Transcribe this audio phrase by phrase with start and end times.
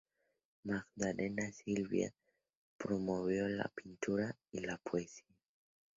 [0.65, 2.11] Magdalena Sibila
[2.75, 5.35] promovió la pintura y la poesía.